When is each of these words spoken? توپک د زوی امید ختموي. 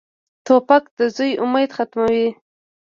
توپک 0.45 0.83
د 0.97 0.99
زوی 1.15 1.31
امید 1.43 1.69
ختموي. 1.77 2.27